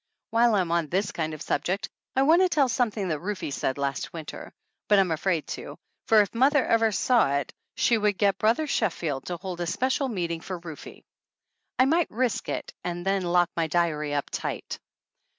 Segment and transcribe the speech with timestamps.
[0.31, 3.77] While I'm on this kind of subject I want to tell something that Rufe said
[3.77, 4.51] last winter,
[4.87, 5.77] but I'm afraid to,
[6.07, 10.07] for if mother ever saw it she would get Brother Sheffield to hold a special
[10.07, 11.03] meeting 39 THE ANNALS OF ANN for Rufe.
[11.77, 14.79] I might risk it and then lock my diary up tight.